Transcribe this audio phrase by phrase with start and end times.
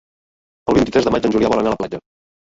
[0.71, 2.01] El vint-i-tres de maig en Julià vol anar a la platja.